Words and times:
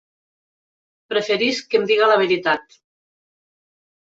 Preferisc 1.13 1.69
que 1.75 1.81
em 1.81 1.85
diga 1.91 2.09
la 2.15 2.17
veritat. 2.25 2.81